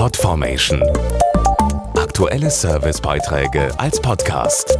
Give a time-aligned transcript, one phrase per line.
[0.00, 0.82] Podformation.
[1.94, 4.78] Aktuelle Servicebeiträge als Podcast.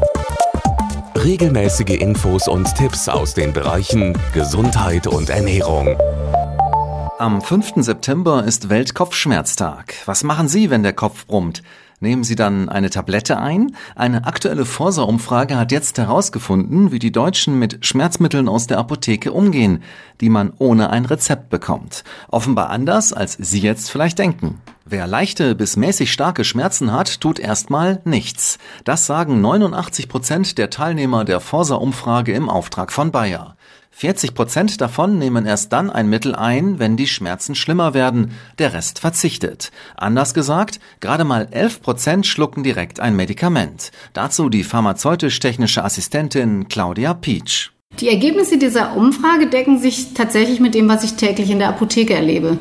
[1.15, 5.95] Regelmäßige Infos und Tipps aus den Bereichen Gesundheit und Ernährung.
[7.19, 7.85] Am 5.
[7.85, 9.93] September ist Weltkopfschmerztag.
[10.07, 11.63] Was machen Sie, wenn der Kopf brummt?
[12.01, 13.77] Nehmen Sie dann eine Tablette ein?
[13.95, 19.83] Eine aktuelle Forsa-Umfrage hat jetzt herausgefunden, wie die Deutschen mit Schmerzmitteln aus der Apotheke umgehen,
[20.23, 22.05] die man ohne ein Rezept bekommt.
[22.29, 24.63] Offenbar anders, als Sie jetzt vielleicht denken.
[24.93, 28.59] Wer leichte bis mäßig starke Schmerzen hat, tut erstmal nichts.
[28.83, 33.55] Das sagen 89 Prozent der Teilnehmer der Forsa-Umfrage im Auftrag von Bayer.
[33.93, 38.33] 40 Prozent davon nehmen erst dann ein Mittel ein, wenn die Schmerzen schlimmer werden.
[38.59, 39.71] Der Rest verzichtet.
[39.95, 43.93] Anders gesagt, gerade mal 11 Prozent schlucken direkt ein Medikament.
[44.13, 47.71] Dazu die pharmazeutisch-technische Assistentin Claudia Peach.
[48.01, 52.15] Die Ergebnisse dieser Umfrage decken sich tatsächlich mit dem, was ich täglich in der Apotheke
[52.15, 52.59] erlebe.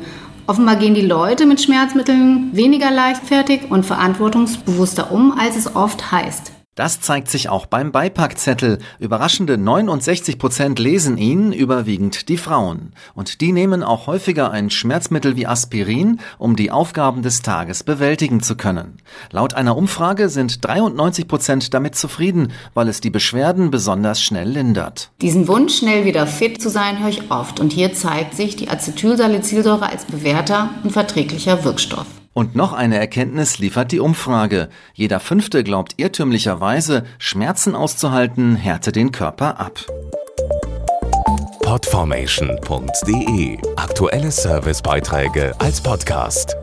[0.50, 6.50] Offenbar gehen die Leute mit Schmerzmitteln weniger leichtfertig und verantwortungsbewusster um, als es oft heißt.
[6.76, 8.78] Das zeigt sich auch beim Beipackzettel.
[9.00, 12.92] Überraschende 69 Prozent lesen ihn, überwiegend die Frauen.
[13.12, 18.40] Und die nehmen auch häufiger ein Schmerzmittel wie Aspirin, um die Aufgaben des Tages bewältigen
[18.40, 18.98] zu können.
[19.32, 25.10] Laut einer Umfrage sind 93 Prozent damit zufrieden, weil es die Beschwerden besonders schnell lindert.
[25.20, 27.58] Diesen Wunsch, schnell wieder fit zu sein, höre ich oft.
[27.58, 32.06] Und hier zeigt sich die Acetylsalicylsäure als bewährter und verträglicher Wirkstoff.
[32.32, 34.68] Und noch eine Erkenntnis liefert die Umfrage.
[34.94, 39.80] Jeder Fünfte glaubt irrtümlicherweise, Schmerzen auszuhalten härte den Körper ab.
[41.62, 46.56] Podformation.de Aktuelle Servicebeiträge als Podcast.